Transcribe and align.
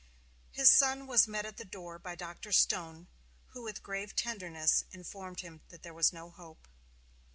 His 0.49 0.71
son 0.71 1.05
was 1.05 1.27
met 1.27 1.45
at 1.45 1.57
the 1.57 1.63
door 1.63 1.99
by 1.99 2.15
Dr. 2.15 2.51
Stone, 2.51 3.05
who 3.49 3.61
with 3.61 3.83
grave 3.83 4.15
tenderness 4.15 4.83
informed 4.91 5.41
him 5.41 5.61
that 5.69 5.83
there 5.83 5.93
was 5.93 6.11
no 6.11 6.31
hope. 6.31 6.67